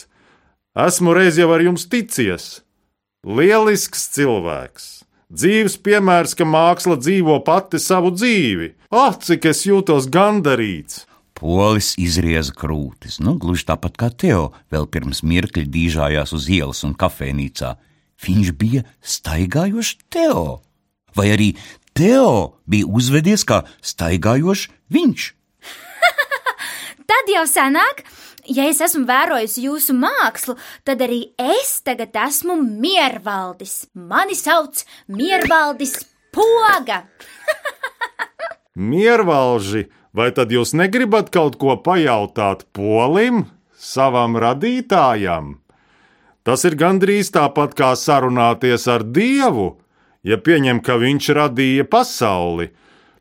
Esmu 0.79 1.13
reiz 1.17 1.37
jau 1.39 1.49
ar 1.53 1.63
jums 1.65 1.85
ticies! 1.91 2.61
Lielisks 3.27 4.07
cilvēks! 4.15 4.87
Dzīves 5.29 5.75
piemērs, 5.85 6.33
ka 6.33 6.47
māksla 6.47 6.95
dzīvo 6.97 7.35
pati 7.45 7.77
savu 7.81 8.09
dzīvi. 8.15 8.71
Ah, 8.89 9.13
cik 9.13 9.45
es 9.51 9.61
jūtos 9.67 10.07
gandarīts! 10.09 11.03
Polis 11.39 11.93
izrieza 11.95 12.51
krūtis, 12.51 13.21
nu, 13.23 13.37
gluži 13.39 13.63
tāpat 13.69 13.95
kā 13.99 14.09
Teo, 14.11 14.49
vēl 14.73 14.89
pirms 14.91 15.21
mirkļa 15.23 15.69
dīžājās 15.71 16.33
uz 16.35 16.49
ielas 16.51 16.83
un 16.83 16.91
kafejnīcā. 16.99 17.77
Viņš 18.19 18.49
bija 18.59 18.83
staigājošs 18.99 19.93
Teo, 20.11 20.59
vai 21.15 21.29
arī 21.37 21.53
Teo 21.95 22.59
bija 22.67 22.89
uzvedies 22.91 23.45
kā 23.47 23.61
staigājošs 23.79 24.67
viņš. 24.91 25.29
Tad 27.09 27.31
jau 27.31 27.45
senāk, 27.47 28.03
ja 28.51 28.67
es 28.67 28.83
esmu 28.83 29.05
vērojusi 29.07 29.63
jūsu 29.69 29.95
mākslu, 29.95 30.57
tad 30.83 30.99
arī 31.05 31.21
es 31.39 31.77
tagad 31.87 32.19
esmu 32.27 32.57
miervaldis. 32.59 33.85
Mani 33.95 34.35
sauc 34.35 34.83
Miervaldis 35.07 35.95
Poga. 36.35 37.05
Miervalži, 38.91 39.87
vai 40.13 40.31
tad 40.35 40.51
jūs 40.53 40.73
negribat 40.77 41.31
kaut 41.33 41.57
ko 41.61 41.77
pajautāt 41.83 42.65
polim, 42.73 43.45
savam 43.77 44.37
radītājam? 44.39 45.57
Tas 46.43 46.65
ir 46.65 46.77
gandrīz 46.79 47.29
tāpat 47.35 47.75
kā 47.77 47.93
sarunāties 47.99 48.87
ar 48.89 49.03
Dievu, 49.05 49.77
ja 50.23 50.39
pieņem, 50.41 50.79
ka 50.81 50.97
viņš 51.01 51.31
radīja 51.37 51.85
pasauli. 51.85 52.71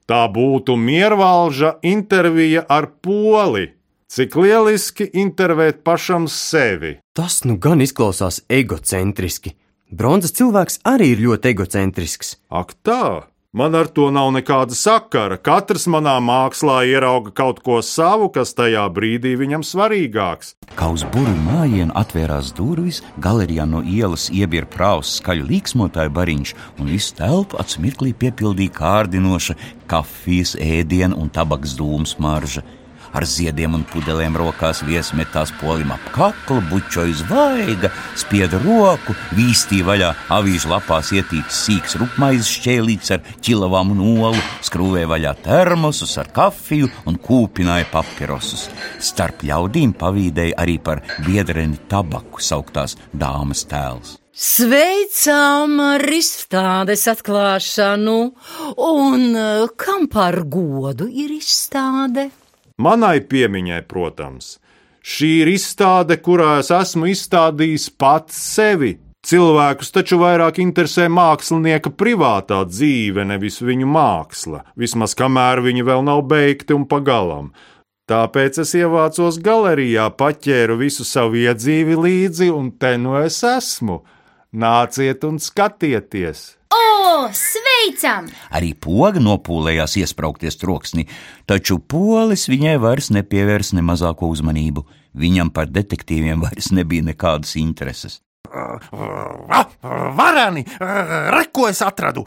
Tā 0.08 0.22
būtu 0.32 0.78
miervalža 0.80 1.74
intervija 1.84 2.64
ar 2.64 2.88
poli. 3.04 3.74
Cik 4.08 4.38
lieliski 4.40 5.04
intervēt 5.20 5.82
pašam 5.84 6.30
sevi. 6.32 6.94
Tas 7.12 7.42
nu 7.44 7.58
gan 7.60 7.84
izklausās 7.84 8.40
egocentriski. 8.48 9.52
Bronzas 9.92 10.32
cilvēks 10.38 10.80
arī 10.88 11.10
ir 11.12 11.20
ļoti 11.26 11.52
egocentrisks. 11.52 12.38
Ak, 12.48 12.72
tā! 12.80 13.28
Man 13.58 13.74
ar 13.74 13.88
to 13.90 14.04
nav 14.14 14.28
nekāda 14.30 14.76
sakara. 14.78 15.34
Katrs 15.42 15.88
manā 15.90 16.12
mākslā 16.22 16.76
ierauga 16.86 17.32
kaut 17.40 17.58
ko 17.66 17.80
savu, 17.82 18.28
kas 18.30 18.52
tajā 18.54 18.84
brīdī 18.94 19.32
viņam 19.40 19.64
svarīgāks. 19.66 20.52
Kā 20.78 20.86
uz 20.94 21.02
burbuļu 21.02 21.42
mājiņa 21.42 21.96
atvērās 21.98 22.52
durvis, 22.54 23.02
galerijā 23.18 23.66
no 23.66 23.82
ielas 23.82 24.28
iebira 24.30 24.68
prāvs 24.70 25.16
skaļu 25.18 25.48
līksmotāju 25.50 26.14
bariņš, 26.20 26.54
un 26.78 26.94
visu 26.94 27.18
telpu 27.18 27.58
atsmirklī 27.58 28.14
piepildīja 28.22 28.76
kārdinoša 28.78 29.58
kafijas, 29.90 30.54
ēdienu 30.62 31.18
un 31.18 31.34
tabaks 31.34 31.74
dūmu 31.80 32.06
smarža. 32.06 32.62
Ar 33.16 33.24
ziediem 33.28 33.76
un 33.78 33.84
pudelēm 33.88 34.36
rokās 34.38 34.82
viesmetās 34.86 35.52
polim 35.60 35.92
ap 35.94 36.10
kaklu, 36.14 36.60
bučoja 36.70 37.16
zvaiga, 37.22 37.90
spieda 38.18 38.60
roku, 38.64 39.16
vīstīja 39.38 39.88
vaļā 39.88 40.12
avīžu 40.38 40.72
lapās 40.72 41.12
ietīts 41.16 41.62
sīks 41.64 41.96
rupmaizes 42.00 42.52
šķēlīts 42.58 43.14
ar 43.16 43.24
ķilavām 43.44 43.94
un 43.96 44.04
olu, 44.04 44.44
skrūvēja 44.66 45.10
vaļā 45.14 45.34
termosus 45.46 46.16
ar 46.20 46.30
kafiju 46.34 46.92
un 47.08 47.18
kūpināja 47.22 47.88
papirosus. 47.92 48.68
Starp 49.00 49.44
ļaudīm 49.48 49.96
pavīdēja 49.98 50.58
arī 50.60 50.78
par 50.82 51.02
biedreni 51.26 51.80
tabaku 51.90 52.42
sauktās 52.44 52.98
dāmas 53.12 53.64
tēls. 53.68 54.18
Sveicām 54.38 55.80
izstādes 56.14 57.08
atklāšanu, 57.10 58.18
un 58.86 59.24
eh, 59.34 59.64
kam 59.74 60.06
par 60.06 60.44
godu 60.46 61.08
ir 61.10 61.32
izstāde? 61.34 62.28
Manai 62.78 63.18
piemiņai, 63.26 63.80
protams, 63.90 64.52
šī 65.02 65.28
ir 65.42 65.48
izstāde, 65.50 66.14
kurā 66.22 66.60
es 66.62 66.68
esmu 66.70 67.08
izstādījis 67.10 67.88
pats 67.98 68.36
sevi. 68.54 68.92
Cilvēkus 69.26 69.90
taču 69.92 70.20
vairāk 70.20 70.60
interesē 70.62 71.08
mākslinieka 71.10 71.90
privātā 71.98 72.60
dzīve, 72.68 73.24
nevis 73.26 73.58
viņu 73.66 73.88
māksla, 73.90 74.62
vismaz 74.78 75.16
kamēr 75.18 75.60
viņi 75.64 75.82
vēl 75.88 76.06
nav 76.06 76.22
beigti 76.30 76.76
un 76.76 76.86
pagalam. 76.86 77.50
Tāpēc 78.08 78.62
es 78.62 78.76
ievācos 78.78 79.40
galerijā, 79.42 80.06
paķēru 80.14 80.78
visu 80.78 81.04
savu 81.04 81.42
iedzīvi 81.42 81.98
līdzi, 81.98 82.48
un 82.54 82.70
te 82.78 82.94
nu 82.96 83.18
es 83.18 83.42
esmu. 83.44 83.98
Nāciet 84.54 85.26
un 85.28 85.42
skatieties! 85.42 86.57
O, 86.68 87.28
sveicam! 87.32 88.28
Arī 88.52 88.74
poga 88.76 89.20
nopūlējās 89.22 89.96
iesprāgties 90.02 90.58
troksnī, 90.60 91.06
taču 91.48 91.78
polis 91.80 92.44
viņai 92.50 92.76
vairs 92.82 93.08
nepievērs 93.14 93.72
ne 93.76 93.84
mazāko 93.84 94.28
uzmanību. 94.28 94.84
Viņam 95.18 95.50
par 95.54 95.70
detektīviem 95.72 96.44
vairs 96.44 96.70
nebija 96.76 97.06
nekādas 97.08 97.56
intereses. 97.60 98.20
Varani, 100.18 100.64
reko 101.34 101.68
es 101.68 101.80
atradu! 101.84 102.24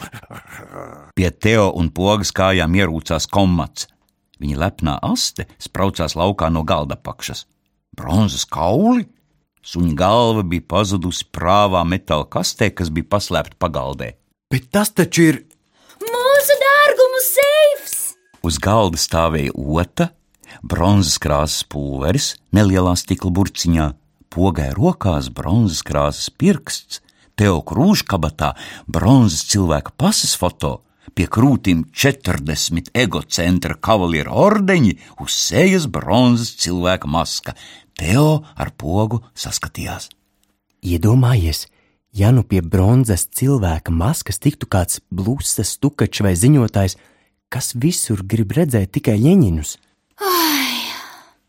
Pie 1.15 1.31
Teo 1.31 1.71
un 1.77 1.89
pogas 1.93 2.33
kājām 2.33 2.77
ierūcās 2.77 3.29
komats. 3.29 3.87
Viņa 4.41 4.57
lepnā 4.57 4.97
aste 5.05 5.45
spraucās 5.61 6.17
laukā 6.17 6.49
no 6.49 6.63
galda 6.65 6.97
pakšas. 6.97 7.45
Bronzas 7.97 8.47
kauli? 8.49 9.05
Suņa 9.61 9.93
galva 9.93 10.41
bija 10.41 10.65
pazudusi 10.73 11.27
prāvā 11.29 11.83
metāla 11.85 12.25
kastē, 12.25 12.71
kas 12.73 12.89
bija 12.89 13.05
paslēpta 13.13 13.59
pagaldē. 13.61 14.15
Bet 14.51 14.67
tas 14.75 14.91
taču 14.91 15.27
ir 15.29 15.37
Mūsu 16.01 16.57
dārgumu 16.59 17.21
seifs! 17.23 17.93
Uz 18.43 18.57
galda 18.59 18.99
stāvēja 18.99 19.53
ota, 19.55 20.09
bronzas 20.59 21.15
krāsas 21.21 21.63
pulveris, 21.71 22.33
nelielā 22.51 22.97
stikla 22.99 23.31
burciņā, 23.37 23.85
pogai 24.33 24.71
rokās 24.75 25.29
bronzas 25.31 25.85
krāsas 25.87 26.27
pirksts, 26.35 26.99
Teo 27.39 27.61
krūškabatā 27.65 28.51
bronzas 28.91 29.45
cilvēka 29.49 29.95
pasas 29.97 30.35
foto, 30.37 30.81
pie 31.15 31.25
krūtīm 31.31 31.85
40 31.95 32.91
egocentra 32.93 33.77
kavalieru 33.79 34.35
ordeņi, 34.43 34.97
uz 35.23 35.37
sejas 35.47 35.87
bronzas 35.87 36.51
cilvēka 36.61 37.07
maska. 37.07 37.55
Teo 37.97 38.43
ar 38.53 38.73
pogu 38.77 39.23
saskatījās. 39.31 40.11
Iedomājies, 40.83 41.67
ja 42.13 42.31
nu 42.31 42.43
pie 42.43 42.61
bronzas 42.61 43.25
cilvēka 43.31 43.91
maskas 43.91 44.39
tiktu 44.41 44.67
kāds 44.67 44.99
blūzs, 45.11 45.59
stukačs 45.67 46.23
vai 46.25 46.35
ziņotājs, 46.35 46.97
kas 47.51 47.73
visur 47.75 48.23
grib 48.23 48.53
redzēt 48.55 48.93
tikai 48.97 49.17
ņeņinus. 49.21 49.77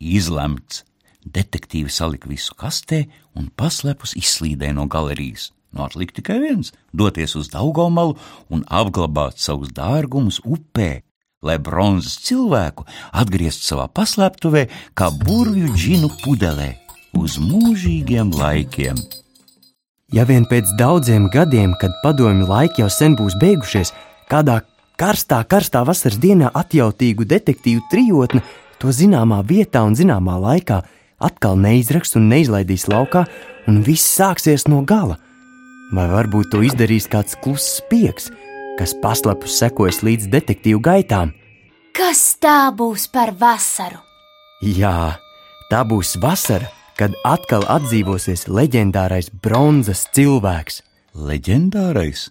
Izlemts. 0.02 0.82
Detektīvi 1.22 1.90
salika 1.92 2.26
visu 2.26 2.56
kastē 2.58 3.04
un 3.38 3.46
paslepus 3.54 4.16
izslīdēja 4.18 4.74
no 4.74 4.88
galerijas. 4.90 5.52
Nu, 5.72 5.84
atlika 5.86 6.18
tikai 6.18 6.40
viens- 6.42 6.72
doties 6.98 7.36
uz 7.36 7.48
Daugomalu 7.48 8.16
un 8.50 8.64
apglabāt 8.64 9.38
savus 9.38 9.70
dārgumus 9.70 10.40
upē, 10.42 11.02
lai 11.42 11.58
bronzas 11.58 12.18
cilvēku 12.18 12.84
atgrieztu 13.12 13.62
savā 13.62 13.88
paslēptuvē 13.88 14.68
kā 14.94 15.10
burvju 15.10 15.72
džinu 15.76 16.10
pudelē 16.22 16.76
uz 17.14 17.38
mūžīgiem 17.38 18.34
laikiem. 18.34 19.21
Ja 20.12 20.26
vien 20.28 20.44
pēc 20.44 20.74
daudziem 20.76 21.30
gadiem, 21.32 21.72
kad 21.80 21.94
padomju 22.02 22.44
laiki 22.44 22.82
jau 22.82 22.90
sen 22.92 23.14
būs 23.16 23.32
beigušies, 23.40 23.94
kādā 24.28 24.58
karstā, 25.00 25.38
karstā 25.48 25.86
vasaras 25.88 26.18
dienā 26.20 26.50
atjautīgu 26.52 27.24
detektīvu 27.28 27.86
trijotne 27.90 28.42
to 28.82 28.92
zināmā 28.92 29.40
vietā 29.48 29.80
un 29.88 29.96
zināmā 29.96 30.36
laikā 30.42 30.82
atkal 31.22 31.56
neizraks 31.56 32.16
un 32.18 32.28
neizlaidīs 32.28 32.88
laukā, 32.92 33.24
un 33.70 33.80
viss 33.86 34.04
sāksies 34.18 34.66
no 34.68 34.82
gala. 34.84 35.16
Vai 35.96 36.08
varbūt 36.10 36.52
to 36.52 36.60
izdarīs 36.66 37.08
kāds 37.08 37.38
kluss 37.40 37.78
spiegs, 37.78 38.28
kas 38.76 38.92
paslepus 39.00 39.56
sekojas 39.62 40.02
līdz 40.04 40.28
detektīvu 40.32 40.82
gaitām? 40.84 41.32
Kas 41.96 42.36
tā 42.40 42.72
būs 42.76 43.08
par 43.12 43.32
vasaru? 43.38 44.00
Jā, 44.60 45.16
tā 45.70 45.82
būs 45.88 46.16
vasara, 46.20 46.68
kad 47.02 47.16
atkal 47.26 47.64
atdzīvosies 47.66 48.44
leģendārais 48.46 49.26
bronzas 49.42 50.04
cilvēks. 50.14 50.76
Leģendārais? 51.18 52.28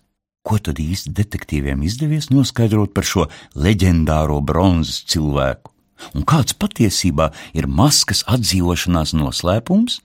Ko 0.48 0.62
tad 0.64 0.80
īsti 0.80 1.12
detektīviem 1.18 1.82
izdevies 1.84 2.30
noskaidrot 2.32 2.94
par 2.96 3.04
šo 3.04 3.26
leģendāro 3.52 4.38
bronzas 4.40 5.02
cilvēku? 5.12 5.74
Un 6.16 6.24
kāds 6.24 6.56
patiesībā 6.56 7.34
ir 7.52 7.68
maskas 7.68 8.24
atdzīvošanās 8.32 9.12
noslēpums? 9.20 10.00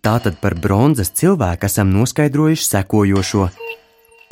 Tātad 0.00 0.40
par 0.40 0.56
bronzas 0.56 1.12
cilvēku 1.20 1.68
esam 1.68 1.92
noskaidrojuši 1.92 2.66
sekojošo. 2.70 3.50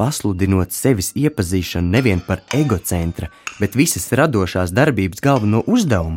Pasludinot 0.00 0.72
sevis 0.72 1.12
iepazīšanu 1.12 1.92
nevien 1.92 2.24
par 2.24 2.40
egocentra, 2.56 3.28
bet 3.60 3.76
visas 3.76 4.08
radošās 4.16 4.72
darbības 4.72 5.20
galveno 5.20 5.60
uzdevumu, 5.68 6.16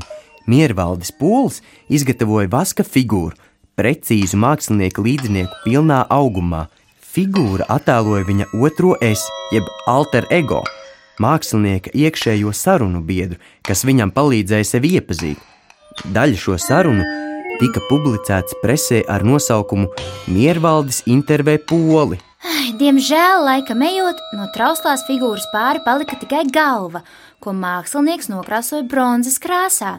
Miervaldis 0.50 1.14
Pūls 1.20 1.62
izgatavoja 1.90 2.50
vaska 2.52 2.86
figūru, 2.88 3.38
precīzu 3.78 4.40
mākslinieka 4.42 5.04
līdzinieku 5.04 5.64
pilnā 5.66 6.04
augumā. 6.10 6.68
Figūra 7.12 7.68
attēloja 7.70 8.28
viņa 8.28 8.48
otro 8.64 8.96
es, 9.04 9.24
jeb 9.52 9.68
alter 9.90 10.28
ego, 10.32 10.62
mākslinieka 11.22 11.92
iekšējo 11.94 12.54
sarunu 12.56 13.02
biedru, 13.04 13.40
kas 13.68 13.84
viņam 13.88 14.14
palīdzēja 14.16 14.70
sevi 14.74 14.96
iepazīt. 14.98 15.42
Daļa 16.16 16.40
šo 16.40 16.58
sarunu 16.62 17.04
tika 17.60 17.84
publicēts 17.90 18.56
presē 18.64 19.04
ar 19.12 19.26
nosaukumu 19.28 19.92
Miervaldis 20.32 21.04
intervē 21.06 21.58
poli. 21.70 22.18
Ai, 22.42 22.72
Diemžēl, 22.80 23.44
laika 23.46 23.76
ejot, 23.86 24.22
no 24.34 24.48
trauslās 24.56 25.04
figūras 25.06 25.46
pāri 25.54 25.84
palika 25.86 26.18
tikai 26.18 26.48
galva, 26.50 27.04
ko 27.42 27.54
mākslinieks 27.58 28.30
nokrāsoja 28.32 28.86
bronzas 28.88 29.40
krāsā. 29.42 29.98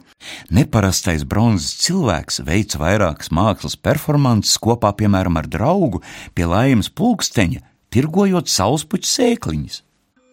Neparastais 0.55 1.27
bronzas 1.29 1.75
cilvēks 1.83 2.43
veica 2.47 2.81
vairākas 2.83 3.33
mākslas 3.35 3.77
performances 3.77 4.59
kopā, 4.63 4.95
piemēram, 4.99 5.39
ar 5.41 5.49
draugu 5.51 6.03
pie 6.37 6.47
laimes 6.49 6.91
pulksteņa, 6.91 7.63
tirgojot 7.93 8.51
saulespuķu 8.51 9.11
sēkliņas. 9.11 9.83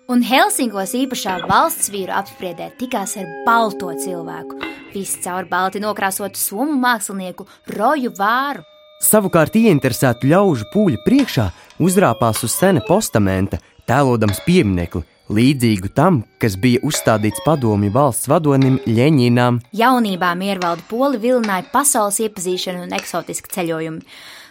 Un 0.10 0.24
Helsingos 0.26 0.96
īpašā 0.98 1.36
valsts 1.46 1.92
vīru 1.94 2.16
apspriedē 2.18 2.72
tikās 2.80 3.14
ar 3.22 3.28
balto 3.46 3.92
cilvēku, 3.94 4.58
viscaur 4.96 5.46
balti 5.50 5.82
nokrāsotu 5.84 6.40
somu 6.42 6.80
mākslinieku 6.82 7.46
Roju 7.76 8.16
Vāru. 8.18 8.66
Savukārt 9.06 9.54
ieinteresētu 9.56 10.32
ļaužu 10.32 10.66
pūļu 10.74 11.04
priekšā 11.06 11.46
uzrāpās 11.86 12.42
uz 12.44 12.58
sena 12.58 12.82
postamenta, 12.84 13.62
tēlodams 13.86 14.42
pieminekli, 14.48 15.06
līdzīgu 15.30 15.92
tam, 15.94 16.24
kas 16.42 16.58
bija 16.60 16.82
uzstādīts 16.86 17.44
padomju 17.46 17.92
valsts 17.94 18.30
vadonim 18.30 18.80
Ļeņinam. 18.90 19.62
Jaunībā 19.78 20.34
Miervalda 20.40 20.86
poli 20.90 21.22
vilināja 21.22 21.68
pasaules 21.74 22.20
iepazīšanu 22.26 22.88
un 22.88 22.96
eksotisku 22.98 23.52
ceļojumu. 23.54 24.02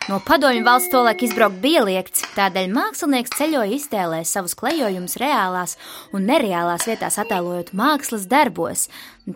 No 0.09 0.21
padomju 0.25 0.65
valsts 0.65 0.89
tolaik 0.89 1.21
izbraukt 1.27 1.59
bija 1.61 1.83
liekts, 1.85 2.23
tādēļ 2.33 2.71
mākslinieks 2.73 3.35
ceļoja 3.37 3.75
iztēlē 3.77 4.23
savus 4.25 4.55
klejojumus 4.57 5.19
reālās 5.21 5.75
un 6.17 6.25
nereālās 6.31 6.87
vietās 6.89 7.19
attēlojot 7.21 7.75
mākslas 7.77 8.25
darbos. 8.31 8.87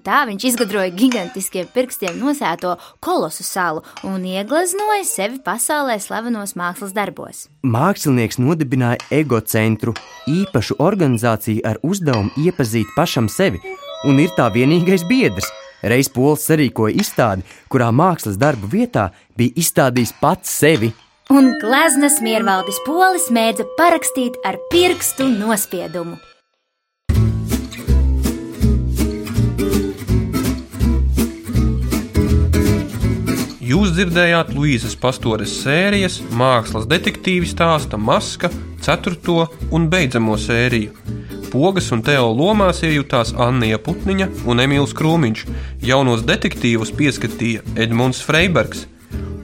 Tā 0.00 0.22
viņš 0.30 0.46
izgudroja 0.48 0.88
gigantiskiem 0.96 1.68
pirkstiem 1.74 2.16
nosēto 2.16 2.78
kolosu 3.04 3.44
salu 3.44 3.84
un 4.08 4.24
iegleznoja 4.24 5.04
sevi 5.04 5.42
pasaulē 5.44 5.98
slavenos 6.00 6.56
mākslas 6.56 6.96
darbos. 6.96 7.50
Mākslinieks 7.68 8.40
nodibināja 8.40 9.02
egocentru, 9.12 9.92
īpašu 10.24 10.80
organizāciju 10.80 11.66
ar 11.68 11.84
uzdevumu 11.84 12.32
iepazīt 12.40 12.96
pašam 12.96 13.28
sevi, 13.28 13.60
un 14.08 14.24
ir 14.24 14.32
tā 14.40 14.48
vienīgais 14.56 15.04
biedrs. 15.04 15.52
Reiz 15.82 16.08
pols 16.12 16.46
sarīkoja 16.46 16.94
izstādi, 17.02 17.46
kurā 17.68 17.90
mākslas 17.90 18.38
darbu 18.38 18.70
vietā 18.70 19.08
bija 19.36 19.56
izstādījis 19.58 20.14
pats 20.20 20.52
sevi. 20.62 20.92
Un 21.32 21.54
gleznas 21.62 22.20
miervaldis 22.22 22.78
polis 22.86 23.30
mēdza 23.34 23.66
parakstīt 23.78 24.36
ar 24.46 24.58
pirkstu 24.70 25.26
nospiedumu. 25.30 26.18
Jūs 33.72 33.94
dzirdējāt 33.96 34.50
Luīzes 34.52 34.94
pastores 35.00 35.54
sērijas 35.62 36.18
mākslas 36.36 36.84
detektīvi 36.90 37.48
stāsta 37.48 37.96
Maska, 37.96 38.50
4. 38.84 39.46
un 39.72 39.86
beidzamo 39.88 40.36
sēriju. 40.36 41.21
Pogas 41.52 41.90
un 41.92 42.00
Teo 42.00 42.30
lomās 42.32 42.78
iejutās 42.80 43.34
Anna 43.36 43.76
Putniņa 43.76 44.28
un 44.48 44.62
Emīls 44.64 44.94
Krūmiņš. 44.96 45.42
Jaunos 45.84 46.22
detektīvus 46.24 46.94
pieskatīja 46.96 47.60
Edmunds 47.76 48.22
Freibergs. 48.24 48.86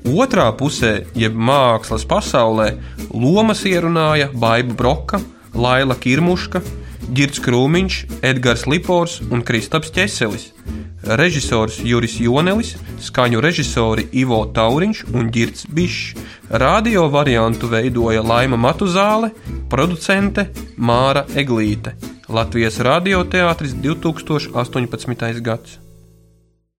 Otrā 0.09 0.47
pusē, 0.57 1.03
jeb 1.13 1.37
mākslas 1.37 2.07
pasaulē, 2.09 2.71
lomas 3.13 3.67
ierunāja 3.69 4.31
Baiba 4.33 4.73
Broka, 4.73 5.21
Laila 5.53 5.99
Kirmuška, 6.01 6.65
Girts 7.13 7.45
Krūmiņš, 7.45 8.01
Edgars 8.25 8.65
Lipors 8.65 9.21
un 9.29 9.45
Kristaps 9.45 9.93
Česelis 9.93 10.55
režisors 11.03 11.81
Juris 11.85 12.21
Jonelis, 12.21 12.77
skaņu 13.03 13.41
režisori 13.45 14.07
Ivo 14.21 14.43
Tauriņš 14.55 15.03
un 15.15 15.33
Girts 15.35 15.67
Bišs. 15.71 16.15
Radio 16.51 17.09
variantu 17.13 17.69
veidoja 17.69 18.23
Laima 18.23 18.57
Matuzāle, 18.57 19.33
producente 19.71 20.49
Māra 20.77 21.27
Eglīte. 21.35 21.97
Latvijas 22.29 22.81
radioteātris 22.85 23.77
2018. 23.83 25.41
gads. 25.43 25.88